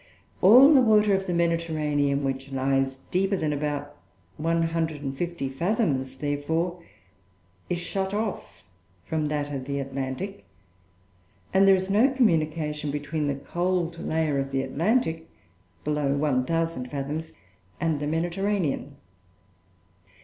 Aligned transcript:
All 0.41 0.73
the 0.73 0.81
water 0.81 1.13
of 1.13 1.27
the 1.27 1.31
Mediterranean 1.35 2.23
which 2.23 2.51
lies 2.51 2.95
deeper 3.11 3.35
than 3.37 3.53
about 3.53 3.95
150 4.37 5.47
fathoms, 5.49 6.15
therefore, 6.17 6.81
is 7.69 7.77
shut 7.77 8.11
off 8.11 8.63
from 9.05 9.27
that 9.27 9.53
of 9.53 9.65
the 9.65 9.77
Atlantic, 9.77 10.43
and 11.53 11.67
there 11.67 11.75
is 11.75 11.91
no 11.91 12.09
communication 12.09 12.89
between 12.89 13.27
the 13.27 13.35
cold 13.35 13.99
layer 13.99 14.39
of 14.39 14.49
the 14.49 14.63
Atlantic 14.63 15.29
(below 15.83 16.15
1,000 16.17 16.89
fathoms) 16.89 17.33
and 17.79 17.99
the 17.99 18.07
Mediterranean. 18.07 18.95